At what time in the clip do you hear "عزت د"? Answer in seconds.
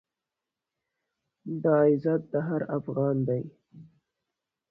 1.89-2.33